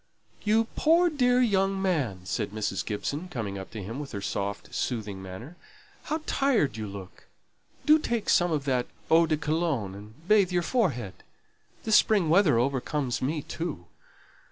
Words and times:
"You 0.43 0.63
poor 0.75 1.11
dear 1.11 1.39
young 1.41 1.79
man," 1.79 2.21
said 2.25 2.49
Mrs. 2.49 2.83
Gibson, 2.83 3.27
coming 3.27 3.59
up 3.59 3.69
to 3.69 3.83
him 3.83 3.99
with 3.99 4.13
her 4.13 4.19
soft, 4.19 4.73
soothing 4.73 5.21
manner; 5.21 5.57
"how 6.05 6.21
tired 6.25 6.75
you 6.75 6.87
look! 6.87 7.27
Do 7.85 7.99
take 7.99 8.27
some 8.27 8.51
of 8.51 8.65
that 8.65 8.87
eau 9.11 9.27
de 9.27 9.37
Cologne 9.37 9.93
and 9.93 10.27
bathe 10.27 10.51
your 10.51 10.63
forehead. 10.63 11.13
This 11.83 11.97
spring 11.97 12.29
weather 12.29 12.57
overcomes 12.57 13.21
me 13.21 13.43
too. 13.43 13.85